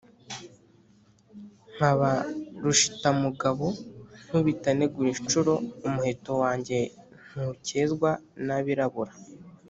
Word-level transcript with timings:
nkaba 1.73 2.11
rushitamugabo, 2.63 3.67
nkubita 4.27 4.69
negura 4.77 5.07
inshuro, 5.15 5.51
umuheto 5.87 6.31
wanjye 6.43 6.77
ntukezwa 7.31 8.11
n’abirabura. 8.45 9.11